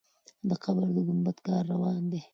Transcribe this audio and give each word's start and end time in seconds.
د 0.49 0.51
قبر 0.63 0.87
د 0.95 0.97
ګمبد 1.07 1.37
کار 1.47 1.63
روان 1.73 2.01
دی. 2.11 2.21